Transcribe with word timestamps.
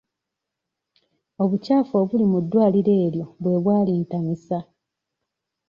Obukyafu 1.43 1.93
obuli 2.01 2.25
mu 2.31 2.39
ddwaliro 2.43 2.91
eryo 3.05 3.25
bwe 3.41 3.55
bwa 3.63 3.77
lintamisa. 3.87 4.57